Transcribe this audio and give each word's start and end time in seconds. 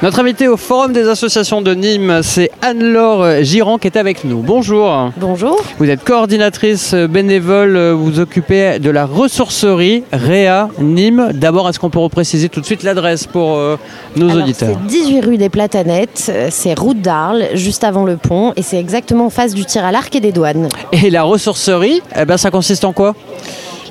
Notre 0.00 0.20
invité 0.20 0.46
au 0.46 0.56
Forum 0.56 0.92
des 0.92 1.08
associations 1.08 1.60
de 1.60 1.74
Nîmes, 1.74 2.20
c'est 2.22 2.52
Anne-Laure 2.62 3.42
Girand 3.42 3.78
qui 3.78 3.88
est 3.88 3.96
avec 3.96 4.22
nous. 4.22 4.42
Bonjour. 4.42 5.10
Bonjour. 5.16 5.60
Vous 5.78 5.90
êtes 5.90 6.04
coordinatrice 6.04 6.94
bénévole, 6.94 7.76
vous 7.76 8.04
vous 8.04 8.20
occupez 8.20 8.78
de 8.78 8.90
la 8.90 9.06
ressourcerie 9.06 10.04
Réa 10.12 10.68
Nîmes. 10.78 11.30
D'abord, 11.34 11.68
est-ce 11.68 11.80
qu'on 11.80 11.90
peut 11.90 11.98
repréciser 11.98 12.48
tout 12.48 12.60
de 12.60 12.64
suite 12.64 12.84
l'adresse 12.84 13.26
pour 13.26 13.56
euh, 13.56 13.76
nos 14.14 14.30
Alors, 14.30 14.44
auditeurs 14.44 14.78
C'est 14.80 14.86
18 14.86 15.20
rue 15.24 15.36
des 15.36 15.48
Platanettes, 15.48 16.26
euh, 16.28 16.46
c'est 16.52 16.78
route 16.78 17.00
d'Arles, 17.00 17.48
juste 17.54 17.82
avant 17.82 18.04
le 18.04 18.16
pont, 18.16 18.52
et 18.54 18.62
c'est 18.62 18.78
exactement 18.78 19.26
en 19.26 19.30
face 19.30 19.52
du 19.52 19.64
tir 19.64 19.84
à 19.84 19.90
l'arc 19.90 20.14
et 20.14 20.20
des 20.20 20.30
douanes. 20.30 20.68
Et 20.92 21.10
la 21.10 21.24
ressourcerie, 21.24 22.02
eh 22.16 22.24
ben, 22.24 22.36
ça 22.36 22.52
consiste 22.52 22.84
en 22.84 22.92
quoi? 22.92 23.16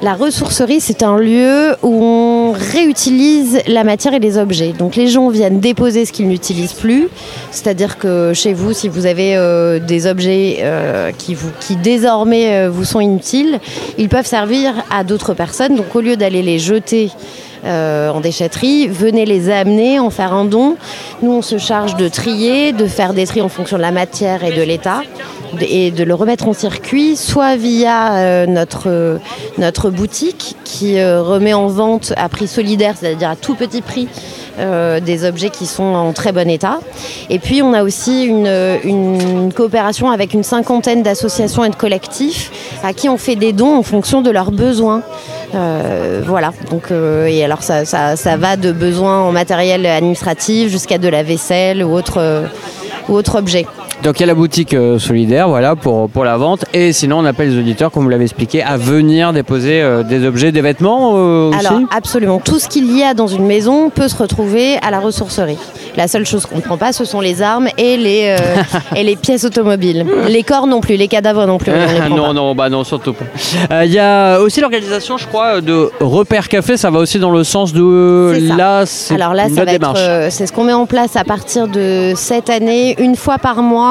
La 0.03 0.13
ressourcerie, 0.13 0.79
c'est 0.79 1.01
un 1.01 1.17
lieu 1.17 1.75
où 1.81 2.03
on 2.03 2.51
réutilise 2.51 3.59
la 3.67 3.83
matière 3.83 4.13
et 4.13 4.19
les 4.19 4.37
objets. 4.37 4.73
Donc 4.77 4.95
les 4.95 5.07
gens 5.07 5.29
viennent 5.29 5.59
déposer 5.59 6.05
ce 6.05 6.11
qu'ils 6.11 6.27
n'utilisent 6.27 6.73
plus. 6.73 7.09
C'est-à-dire 7.49 7.97
que 7.97 8.31
chez 8.35 8.53
vous, 8.53 8.73
si 8.73 8.89
vous 8.89 9.07
avez 9.07 9.35
euh, 9.35 9.79
des 9.79 10.05
objets 10.05 10.57
euh, 10.59 11.11
qui, 11.17 11.33
vous, 11.33 11.49
désormais 11.81 12.65
euh, 12.65 12.69
vous 12.69 12.85
sont 12.85 12.99
inutiles, 12.99 13.59
ils 13.97 14.07
peuvent 14.07 14.27
servir 14.27 14.75
à 14.91 15.03
d'autres 15.03 15.33
personnes. 15.33 15.75
Donc 15.75 15.95
au 15.95 16.01
lieu 16.01 16.15
d'aller 16.15 16.43
les 16.43 16.59
jeter 16.59 17.09
en 17.65 18.21
déchetterie, 18.21 18.87
venez 18.87 19.25
les 19.25 19.49
amener, 19.49 19.99
en 19.99 20.09
faire 20.09 20.31
un 20.31 20.45
don. 20.45 20.77
Nous, 21.21 21.31
on 21.31 21.41
se 21.41 21.57
charge 21.57 21.97
de 21.97 22.07
trier, 22.07 22.71
de 22.71 22.85
faire 22.85 23.13
des 23.13 23.25
tris 23.25 23.41
en 23.41 23.49
fonction 23.49 23.75
de 23.75 23.81
la 23.81 23.91
matière 23.91 24.45
et 24.45 24.53
de 24.53 24.61
l'état 24.61 25.01
et 25.61 25.91
de 25.91 26.03
le 26.03 26.13
remettre 26.13 26.47
en 26.47 26.53
circuit, 26.53 27.15
soit 27.15 27.55
via 27.55 28.15
euh, 28.15 28.45
notre, 28.45 28.87
euh, 28.87 29.17
notre 29.57 29.89
boutique 29.89 30.55
qui 30.63 30.99
euh, 30.99 31.21
remet 31.21 31.53
en 31.53 31.67
vente 31.67 32.13
à 32.17 32.29
prix 32.29 32.47
solidaire, 32.47 32.95
c'est-à-dire 32.97 33.29
à 33.29 33.35
tout 33.35 33.55
petit 33.55 33.81
prix, 33.81 34.07
des 35.05 35.23
objets 35.23 35.51
qui 35.51 35.67
sont 35.67 35.83
en 35.83 36.13
très 36.13 36.31
bon 36.31 36.49
état. 36.49 36.79
Et 37.29 37.37
puis 37.37 37.61
on 37.61 37.73
a 37.73 37.83
aussi 37.83 38.23
une, 38.23 38.49
une 38.83 39.53
coopération 39.53 40.09
avec 40.09 40.33
une 40.33 40.41
cinquantaine 40.41 41.03
d'associations 41.03 41.63
et 41.63 41.69
de 41.69 41.75
collectifs 41.75 42.51
à 42.83 42.91
qui 42.91 43.07
on 43.07 43.17
fait 43.17 43.35
des 43.35 43.53
dons 43.53 43.75
en 43.75 43.83
fonction 43.83 44.23
de 44.23 44.31
leurs 44.31 44.49
besoins. 44.49 45.03
Voilà, 45.53 46.53
donc 46.71 46.91
et 46.91 47.45
alors 47.45 47.61
ça, 47.61 47.85
ça, 47.85 48.37
va 48.37 48.57
de 48.57 48.71
besoins 48.71 49.21
en 49.21 49.31
matériel 49.31 49.85
administratif 49.85 50.71
jusqu'à 50.71 50.97
de 50.97 51.07
la 51.07 51.21
vaisselle 51.21 51.83
ou 51.83 51.93
autre, 51.93 52.47
ou 53.09 53.13
autre 53.13 53.37
objet. 53.37 53.67
Donc 54.03 54.19
il 54.19 54.21
y 54.21 54.23
a 54.23 54.27
la 54.27 54.35
boutique 54.35 54.73
euh, 54.73 54.99
solidaire, 54.99 55.49
voilà, 55.49 55.75
pour, 55.75 56.09
pour 56.09 56.23
la 56.23 56.37
vente. 56.37 56.65
Et 56.73 56.93
sinon, 56.93 57.19
on 57.19 57.25
appelle 57.25 57.49
les 57.49 57.59
auditeurs, 57.59 57.91
comme 57.91 58.03
vous 58.03 58.09
l'avez 58.09 58.23
expliqué, 58.23 58.61
à 58.63 58.77
venir 58.77 59.33
déposer 59.33 59.81
euh, 59.81 60.03
des 60.03 60.25
objets, 60.25 60.51
des 60.51 60.61
vêtements 60.61 61.13
euh, 61.15 61.49
aussi 61.49 61.65
Alors 61.65 61.81
absolument, 61.91 62.39
tout 62.39 62.59
ce 62.59 62.67
qu'il 62.67 62.95
y 62.95 63.03
a 63.03 63.13
dans 63.13 63.27
une 63.27 63.45
maison 63.45 63.89
peut 63.89 64.07
se 64.07 64.15
retrouver 64.15 64.77
à 64.77 64.91
la 64.91 64.99
ressourcerie. 64.99 65.57
La 65.95 66.07
seule 66.07 66.27
chose 66.27 66.45
qu'on 66.45 66.57
ne 66.57 66.61
prend 66.61 66.77
pas, 66.77 66.93
ce 66.93 67.05
sont 67.05 67.21
les 67.21 67.41
armes 67.41 67.69
et 67.79 67.97
les, 67.97 68.35
et 68.95 69.03
les 69.03 69.15
pièces 69.15 69.45
automobiles. 69.45 70.05
Les 70.27 70.43
corps 70.43 70.67
non 70.67 70.79
plus, 70.79 70.95
les 70.95 71.07
cadavres 71.07 71.47
non 71.47 71.57
plus. 71.57 71.71
on 71.71 72.09
non, 72.15 72.27
pas. 72.27 72.33
non, 72.33 72.55
bah 72.55 72.69
non, 72.69 72.83
surtout 72.83 73.13
pas. 73.13 73.83
Il 73.83 73.91
y 73.91 73.97
a 73.97 74.39
aussi 74.39 74.61
l'organisation, 74.61 75.17
je 75.17 75.25
crois, 75.25 75.59
de 75.59 75.89
Repère 75.99 76.49
Café. 76.49 76.77
Ça 76.77 76.91
va 76.91 76.99
aussi 76.99 77.17
dans 77.17 77.31
le 77.31 77.43
sens 77.43 77.73
de 77.73 78.37
là, 78.55 78.85
c'est 78.85 79.15
Alors 79.15 79.33
là, 79.33 79.49
ça 79.49 79.65
va 79.65 79.71
être, 79.71 79.79
démarche. 79.79 79.99
euh, 79.99 80.27
c'est 80.29 80.45
ce 80.45 80.53
qu'on 80.53 80.65
met 80.65 80.73
en 80.73 80.85
place 80.85 81.15
à 81.15 81.23
partir 81.23 81.67
de 81.67 82.13
cette 82.15 82.51
année, 82.51 82.95
une 82.99 83.15
fois 83.15 83.39
par 83.39 83.63
mois. 83.63 83.86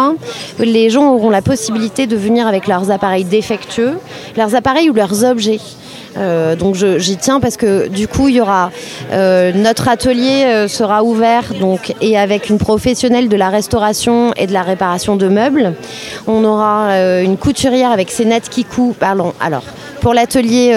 Les 0.59 0.91
gens 0.91 1.13
auront 1.13 1.31
la 1.31 1.43
possibilité 1.43 2.07
de 2.07 2.17
venir 2.17 2.47
avec 2.47 2.67
leurs 2.67 2.91
appareils 2.91 3.25
défectueux, 3.25 3.99
leurs 4.37 4.55
appareils 4.55 4.91
ou 4.91 4.95
leurs 4.95 5.25
objets. 5.25 5.61
Euh, 6.19 6.57
donc 6.57 6.77
j'y 6.77 7.17
tiens 7.17 7.41
parce 7.41 7.57
que 7.57 7.89
du 7.89 8.09
coup 8.09 8.29
il 8.29 8.37
y 8.37 8.41
aura 8.41 8.71
euh, 9.13 9.53
notre 9.53 9.89
atelier 9.89 10.45
euh, 10.47 10.69
sera 10.69 11.05
ouvert 11.05 11.53
donc 11.61 11.95
et 12.01 12.19
avec 12.19 12.49
une 12.49 12.59
professionnelle 12.59 13.29
de 13.29 13.37
la 13.37 13.51
restauration 13.51 14.33
et 14.37 14.47
de 14.47 14.53
la 14.53 14.63
réparation 14.63 15.17
de 15.17 15.29
meubles. 15.29 15.75
On 16.27 16.45
aura 16.45 16.95
une 17.21 17.37
couturière 17.37 17.91
avec 17.91 18.11
qui 18.51 18.65
coupent. 18.65 18.99
Pardon. 18.99 19.33
Alors 19.41 19.65
pour 20.01 20.15
l'atelier 20.15 20.73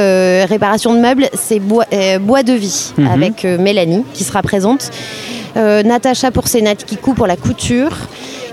réparation 0.49 0.93
de 0.93 0.99
meubles, 0.99 1.29
c'est 1.33 1.59
bois, 1.59 1.85
bois 2.19 2.43
de 2.43 2.53
vie 2.53 2.93
Mhm. 2.97 3.07
avec 3.07 3.43
Mélanie 3.43 4.03
qui 4.13 4.23
sera 4.23 4.41
présente. 4.41 4.89
Natacha 5.55 6.31
pour 6.31 6.45
qui 6.85 6.97
coupent 6.97 7.17
pour 7.17 7.27
la 7.27 7.35
couture. 7.35 7.91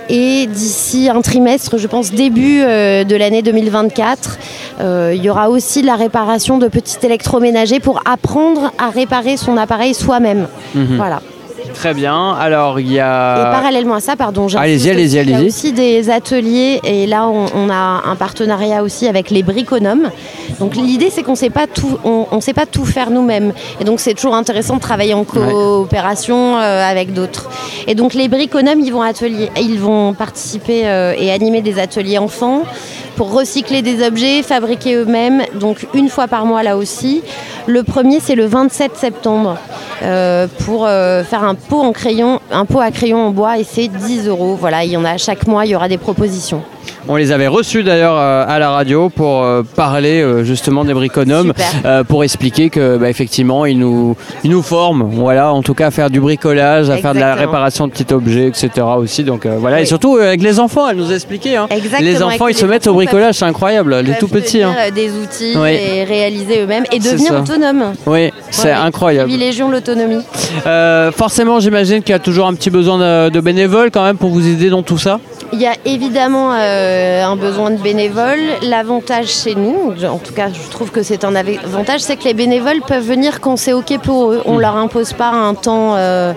Et 0.09 0.47
d'ici 0.47 1.09
un 1.09 1.21
trimestre, 1.21 1.79
je 1.79 1.87
pense 1.87 2.13
début 2.13 2.61
euh, 2.61 3.05
de 3.05 3.17
l'année 3.17 3.43
2024, 3.43 4.39
euh, 4.81 5.13
il 5.15 5.23
y 5.23 5.31
aura 5.31 5.51
aussi 5.51 5.83
la 5.83 5.97
réparation 5.97 6.59
de 6.59 6.69
petits 6.69 6.99
électroménagers 7.03 7.81
pour 7.81 8.01
apprendre 8.05 8.73
à 8.79 8.91
réparer 8.91 9.37
son 9.37 9.57
appareil 9.57 9.95
soi-même. 9.95 10.47
Mhm. 10.75 10.97
Voilà. 10.97 11.21
Très 11.77 11.93
bien. 11.95 12.33
Alors, 12.33 12.81
il 12.81 12.91
y 12.91 12.97
Et 12.97 13.01
a. 13.01 13.51
parallèlement 13.53 13.95
à 13.95 14.01
ça, 14.01 14.17
pardon, 14.17 14.47
Allez-y, 14.57 14.91
allez-y, 14.91 15.19
aussi, 15.19 15.21
Il 15.21 15.31
y 15.31 15.33
a 15.35 15.37
allez-y. 15.37 15.47
aussi 15.49 15.73
des 15.73 16.11
ateliers 16.11 16.81
et 16.85 17.07
là 17.07 17.27
on, 17.29 17.47
on 17.55 17.69
a 17.71 18.03
un 18.07 18.17
partenariat 18.17 18.83
aussi 18.83 19.07
avec 19.07 19.31
les 19.31 19.43
briconomes. 19.43 20.11
Donc 20.59 20.75
l'idée 20.75 21.11
c'est 21.11 21.23
qu'on 21.23 21.35
sait 21.35 21.51
pas 21.51 21.67
tout, 21.67 21.99
on, 22.05 22.27
on 22.31 22.41
sait 22.41 22.55
pas 22.55 22.65
tout 22.67 22.87
faire 22.87 23.11
nous-mêmes 23.11 23.53
et 23.81 23.85
donc 23.85 24.01
c'est 24.01 24.15
toujours 24.15 24.35
intéressant 24.35 24.77
de 24.77 24.81
travailler 24.81 25.13
en 25.15 25.25
coopération 25.25 26.57
euh, 26.57 26.83
avec 26.83 27.13
d'autres. 27.13 27.51
Et 27.87 27.95
donc 27.95 28.15
les 28.15 28.29
briconomes 28.29 28.81
ils 28.81 28.93
vont 28.93 29.03
atelier, 29.03 29.51
ils 29.61 29.79
vont 29.79 30.15
participer 30.15 30.83
euh, 30.89 31.15
et 31.19 31.31
animer 31.31 31.61
des 31.61 31.79
ateliers 31.79 32.19
enfants 32.19 32.63
pour 33.17 33.33
recycler 33.33 33.83
des 33.83 34.07
objets, 34.07 34.43
fabriquer 34.43 34.95
eux-mêmes. 34.95 35.43
Donc 35.55 35.87
une 35.95 36.09
fois 36.09 36.29
par 36.29 36.47
mois 36.47 36.63
là 36.63 36.77
aussi. 36.77 37.23
Le 37.67 37.83
premier 37.83 38.21
c'est 38.21 38.37
le 38.37 38.47
27 38.47 38.97
septembre 38.97 39.59
euh, 40.03 40.47
pour 40.65 40.87
euh, 40.87 41.25
faire 41.25 41.43
un 41.43 41.55
pot 41.55 41.81
en 41.81 41.93
crayon, 41.93 42.41
un 42.53 42.65
pot 42.65 42.81
à 42.81 42.91
crayon 42.91 43.19
en 43.19 43.31
bois 43.31 43.59
et 43.59 43.65
c'est 43.65 43.89
10 43.89 44.29
euros. 44.29 44.55
Voilà, 44.55 44.85
il 44.85 44.93
y 44.93 44.97
en 44.97 45.05
a 45.05 45.17
chaque 45.17 45.47
mois, 45.47 45.67
il 45.67 45.73
y 45.73 45.75
aura 45.75 45.89
des 45.89 45.99
propositions. 45.99 46.63
On 47.09 47.17
les 47.17 47.31
avait 47.33 47.47
reçus 47.47 47.83
d'ailleurs 47.83 48.17
euh, 48.17 48.45
à 48.47 48.59
la 48.59 48.71
radio 48.71 49.09
pour 49.09 49.43
euh, 49.43 49.63
parler 49.63 50.21
euh, 50.21 50.43
justement 50.45 50.85
des 50.85 50.95
briconomes, 50.95 51.53
pour 52.09 52.25
expliquer 52.25 52.69
que 52.71 52.97
bah, 52.97 53.09
effectivement 53.09 53.65
ils 53.67 53.79
nous, 53.79 54.17
ils 54.45 54.51
nous 54.51 54.63
forment, 54.63 55.05
voilà, 55.11 55.53
en 55.53 55.63
tout 55.63 55.75
cas 55.75 55.87
à 55.89 55.91
faire 55.91 56.11
du 56.11 56.21
bricolage, 56.21 56.91
à 56.91 56.97
faire 56.97 57.15
de 57.15 57.21
la 57.21 57.35
réparation 57.35 57.87
de 57.87 57.93
petits 57.93 58.13
objets, 58.13 58.49
etc. 58.49 58.71
aussi. 58.97 59.23
Donc 59.25 59.47
euh, 59.47 59.57
voilà, 59.59 59.81
et 59.81 59.85
surtout 59.87 60.17
avec 60.17 60.43
les 60.43 60.59
enfants, 60.59 60.89
elle 60.89 60.97
nous 60.97 61.11
a 61.11 61.15
expliqué. 61.15 61.57
hein. 61.57 61.67
Exactement, 61.71 62.11
Les 62.11 62.23
enfants 62.23 62.49
ils 62.49 62.57
se 62.57 62.67
mettent 62.67 62.87
au 62.87 62.95
bricolage, 62.95 63.37
c'est 63.37 63.45
incroyable, 63.45 63.97
les 64.01 64.15
tout 64.19 64.29
petits. 64.29 64.63
hein. 64.63 64.75
des 64.95 65.11
outils 65.11 65.55
Oui. 65.57 65.71
et 65.71 66.05
réaliser 66.05 66.63
eux-mêmes 66.63 66.85
et 66.93 66.99
devenir 66.99 67.35
autonomes. 67.41 67.93
Oui, 68.07 68.33
c'est 68.51 68.67
Ouais, 68.69 68.73
incroyable. 68.73 69.29
Privilégions 69.29 69.71
l'autonomie. 69.71 70.23
Euh, 70.67 71.13
forcément, 71.13 71.61
j'imagine 71.61 72.03
qu'il 72.03 72.13
y 72.13 72.17
a 72.17 72.19
toujours 72.19 72.47
un 72.47 72.55
petit 72.55 72.71
besoin 72.71 72.99
de, 72.99 73.31
de 73.31 73.41
bénévoles 73.41 73.91
quand 73.91 74.05
même 74.05 74.17
pour 74.17 74.31
vous 74.31 74.47
aider 74.47 74.71
dans 74.71 74.83
tout 74.83 74.99
ça. 74.99 75.21
Il 75.53 75.61
y 75.61 75.67
a 75.67 75.75
évidemment 75.85 76.53
euh, 76.53 77.25
un 77.25 77.37
besoin 77.37 77.71
de 77.71 77.77
bénévoles. 77.77 78.41
L'avantage 78.63 79.29
chez 79.29 79.55
nous, 79.55 79.93
en 80.05 80.19
tout 80.19 80.33
cas 80.35 80.49
je 80.53 80.71
trouve 80.71 80.91
que 80.91 81.03
c'est 81.03 81.25
un 81.25 81.35
avantage, 81.35 82.01
c'est 82.01 82.17
que 82.17 82.25
les 82.25 82.35
bénévoles 82.35 82.81
peuvent 82.87 83.07
venir 83.07 83.41
quand 83.41 83.57
c'est 83.57 83.73
OK 83.73 83.99
pour 84.03 84.33
eux. 84.33 84.43
On 84.45 84.59
leur 84.59 84.77
impose 84.77 85.13
pas 85.13 85.31
un 85.31 85.55
temps, 85.55 85.95
euh, 85.97 86.33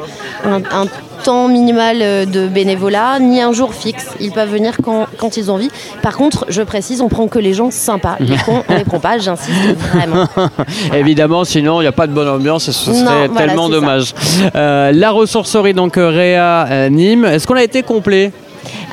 un, 0.46 0.62
un 0.72 0.86
temps 1.24 1.48
minimal 1.48 1.98
euh, 2.02 2.26
de 2.26 2.48
bénévolat, 2.48 3.20
ni 3.20 3.42
un 3.42 3.52
jour 3.52 3.74
fixe. 3.74 4.08
Ils 4.20 4.32
peuvent 4.32 4.50
venir 4.50 4.78
quand, 4.84 5.08
quand 5.18 5.38
ils 5.38 5.52
ont 5.52 5.56
envie. 5.56 5.70
Par 6.02 6.16
contre, 6.16 6.46
je 6.50 6.62
précise, 6.62 7.02
on 7.02 7.10
prend 7.10 7.28
que 7.28 7.40
les 7.40 7.54
gens 7.54 7.72
sympas. 7.72 8.16
Les 8.20 8.38
cons, 8.46 8.64
on 8.70 8.76
les 8.76 8.84
prend 8.84 9.00
pas, 9.00 9.18
j'insiste 9.18 9.76
vraiment. 9.94 10.28
Évidemment, 10.94 11.44
sinon 11.44 11.82
il 11.82 11.86
n'y 11.86 11.88
a 11.88 11.94
pas 11.94 12.08
de 12.08 12.14
bonne 12.14 12.30
ambiance 12.30 12.68
et 12.68 12.72
ce 12.72 12.94
serait 12.94 13.30
tellement 13.30 13.70
dommage. 13.70 14.14
Euh, 14.56 14.92
la 14.94 15.12
ressourcerie 15.12 15.74
donc 15.74 15.94
Réa 15.96 16.90
Nîmes, 16.90 17.26
est-ce 17.26 17.48
qu'on 17.48 17.56
a 17.56 17.64
été 17.64 17.84
complet? 17.84 18.32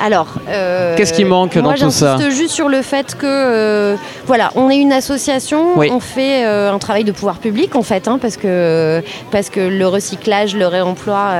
Alors, 0.01 0.27
euh, 0.47 0.95
Qu'est-ce 0.95 1.13
qui 1.13 1.23
manque 1.25 1.55
moi, 1.55 1.73
dans 1.73 1.85
tout 1.85 1.91
ça 1.91 2.17
J'insiste 2.17 2.37
juste 2.37 2.53
sur 2.53 2.69
le 2.69 2.81
fait 2.81 3.15
que, 3.15 3.25
euh, 3.25 3.95
voilà, 4.25 4.51
on 4.55 4.69
est 4.69 4.77
une 4.77 4.93
association, 4.93 5.77
Oui. 5.77 5.89
on 5.91 5.99
fait 5.99 6.45
euh, 6.45 6.71
un 6.71 6.77
travail 6.79 7.03
de 7.03 7.11
pouvoir 7.11 7.37
public 7.37 7.75
en 7.75 7.81
fait, 7.81 8.07
hein, 8.07 8.19
parce 8.21 8.37
que 8.37 9.01
parce 9.31 9.49
que 9.49 9.59
le 9.59 9.87
recyclage, 9.87 10.55
le 10.55 10.67
réemploi, 10.67 11.31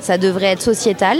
ça 0.00 0.18
devrait 0.18 0.52
être 0.52 0.62
sociétal. 0.62 1.18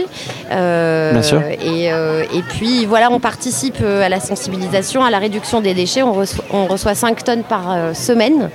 Bien 0.50 1.22
sûr. 1.22 1.42
Et, 1.42 1.86
et 1.86 2.42
puis 2.48 2.86
voilà, 2.86 3.10
on 3.10 3.20
participe 3.20 3.82
à 3.82 4.08
la 4.08 4.20
sensibilisation, 4.20 5.04
à 5.04 5.10
la 5.10 5.18
réduction 5.18 5.60
des 5.60 5.74
déchets. 5.74 6.02
On 6.02 6.12
reçoit, 6.12 6.44
on 6.52 6.66
reçoit 6.66 6.94
5 6.94 7.24
tonnes 7.24 7.42
par 7.42 7.94
semaine. 7.94 8.50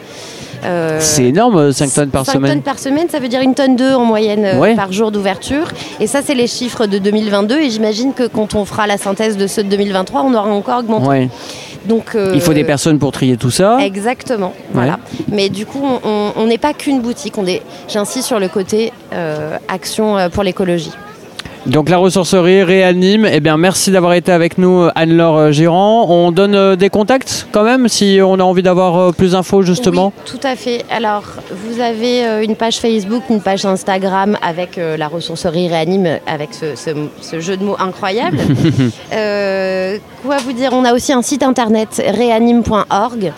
Euh, 0.64 0.98
C'est 1.00 1.26
énorme, 1.26 1.72
5 1.72 1.94
tonnes 1.94 2.10
par 2.10 2.26
5 2.26 2.34
semaine. 2.34 2.52
tonnes 2.54 2.62
par 2.62 2.80
semaine, 2.80 3.08
ça 3.10 3.20
veut 3.20 3.28
dire 3.28 3.42
une 3.42 3.56
tonne 3.56 3.76
2 3.76 3.94
en 3.94 4.06
moyenne 4.06 4.46
euh, 4.46 4.60
Ouais. 4.60 4.76
par 4.76 4.92
jour 4.92 5.12
d'ouverture. 5.12 5.68
Et 6.00 6.08
ça, 6.08 6.22
c'est 6.24 6.36
les 6.36 6.48
chiffres 6.48 6.86
de 6.86 6.98
2022. 6.98 7.60
Et 7.60 7.70
j'imagine 7.70 8.14
que 8.14 8.28
quand 8.28 8.56
on 8.56 8.66
fera 8.66 8.88
la 8.88 8.98
synthèse 8.98 9.38
de 9.38 9.48
ceux 9.48 9.64
de 9.64 9.70
2023, 9.70 10.22
on 10.24 10.34
aura 10.34 10.50
encore 10.50 10.80
augmenté. 10.80 11.08
Ouais. 11.08 11.30
Donc, 11.86 12.14
euh, 12.14 12.32
Il 12.36 12.42
faut 12.42 12.54
des 12.54 12.64
personnes 12.64 13.00
pour 13.00 13.12
trier 13.12 13.38
tout 13.38 13.50
ça. 13.50 13.80
Exactement. 13.82 14.54
Voilà. 14.72 15.00
Mais 15.32 15.50
du 15.50 15.66
coup, 15.66 15.82
on- 16.04 16.46
n'est 16.46 16.58
pas 16.60 16.74
qu'une 16.74 17.02
boutique. 17.02 17.38
On 17.40 17.46
est, 17.48 17.62
j'insiste 17.88 18.28
sur 18.28 18.40
le 18.40 18.50
côté 18.50 18.92
euh, 19.14 19.58
action 19.68 20.18
euh, 20.18 20.30
pour 20.30 20.44
l'écologie. 20.44 20.92
Donc 21.68 21.90
la 21.90 21.98
ressourcerie 21.98 22.64
réanime. 22.64 23.28
Eh 23.32 23.40
bien, 23.40 23.56
merci 23.56 23.92
d'avoir 23.92 24.14
été 24.14 24.32
avec 24.32 24.58
nous, 24.58 24.88
Anne-Laure 24.96 25.38
euh, 25.38 25.52
Girand. 25.52 26.08
On 26.10 26.32
donne 26.32 26.56
euh, 26.56 26.76
des 26.76 26.90
contacts 26.90 27.46
quand 27.52 27.62
même 27.64 27.88
si 27.88 28.18
on 28.24 28.40
a 28.40 28.44
envie 28.44 28.64
d'avoir 28.64 28.98
euh, 28.98 29.12
plus 29.12 29.34
d'infos 29.34 29.62
justement. 29.62 30.12
Oui, 30.18 30.24
tout 30.26 30.40
à 30.48 30.56
fait. 30.56 30.84
Alors, 30.90 31.22
vous 31.52 31.80
avez 31.80 32.26
euh, 32.26 32.44
une 32.44 32.56
page 32.56 32.78
Facebook, 32.78 33.22
une 33.30 33.42
page 33.42 33.64
Instagram 33.64 34.40
avec 34.42 34.80
euh, 34.80 34.98
la 34.98 35.08
ressourcerie 35.08 35.68
Réanime, 35.68 36.18
avec 36.26 36.56
ce, 36.56 36.76
ce- 36.76 36.90
ce 37.22 37.40
jeu 37.40 37.58
de 37.58 37.64
mots 37.64 37.76
incroyable. 37.80 38.40
Euh, 39.14 39.98
quoi 40.26 40.38
vous 40.38 40.54
dire? 40.54 40.72
On 40.74 40.84
a 40.86 40.94
aussi 40.94 41.12
un 41.14 41.22
site 41.22 41.44
internet 41.44 42.02
réanime.org 42.06 43.32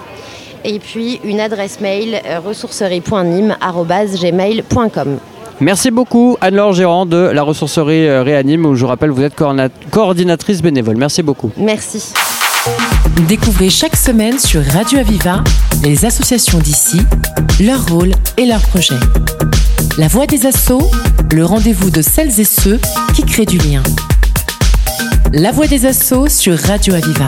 et 0.64 0.80
puis 0.80 1.20
une 1.24 1.40
adresse 1.40 1.80
mail 1.82 2.20
euh, 2.26 2.40
ressourcerie.nîmes@gmail.com. 2.40 5.18
Merci 5.64 5.92
beaucoup, 5.92 6.36
Anne-Laure 6.42 6.74
Girand 6.74 7.06
de 7.06 7.16
la 7.18 7.42
ressourcerie 7.42 8.06
euh, 8.06 8.22
réanime 8.22 8.66
où 8.66 8.76
je 8.76 8.84
rappelle 8.84 9.12
vous 9.12 9.22
êtes 9.22 9.34
coordina- 9.34 9.70
coordinatrice 9.92 10.62
bénévole. 10.62 10.98
Merci 10.98 11.24
beaucoup. 11.24 11.52
Merci. 11.56 12.12
Découvrez 13.30 13.70
chaque 13.70 13.96
semaine 13.96 14.40
sur 14.40 14.62
Radio 14.62 15.00
Aviva 15.00 15.42
les 15.82 16.04
associations 16.04 16.60
d'ici, 16.60 17.00
leur 17.62 17.86
rôle 17.88 18.12
et 18.36 18.46
leurs 18.46 18.60
projets. 18.60 19.00
La 19.98 20.10
voix 20.10 20.26
des 20.26 20.46
assauts, 20.46 20.92
le 21.34 21.46
rendez-vous 21.46 21.92
de 21.92 22.02
celles 22.02 22.42
et 22.42 22.46
ceux 22.46 22.80
qui 23.16 23.24
créent 23.24 23.46
du 23.46 23.58
lien. 23.60 23.84
La 25.32 25.52
voix 25.54 25.68
des 25.68 25.86
assauts 25.86 26.28
sur 26.28 26.58
Radio 26.60 26.94
Aviva. 26.94 27.28